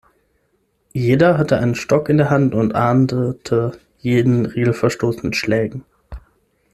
Jeder 0.93 1.37
hatte 1.37 1.59
einen 1.59 1.75
Stock 1.75 2.09
in 2.09 2.17
der 2.17 2.31
Hand 2.31 2.55
und 2.55 2.73
ahndete 2.73 3.77
jeden 3.99 4.47
Regelverstoß 4.47 5.21
mit 5.21 5.35
Schlägen. 5.35 5.85